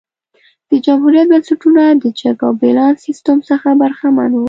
[0.69, 4.39] د جمهوریت بنسټونه د چک او بیلانس سیستم څخه برخمن وو